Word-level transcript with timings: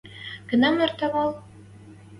Кынам 0.47 0.75
эртӓ 0.85 1.07
вӓл?» 1.13 1.31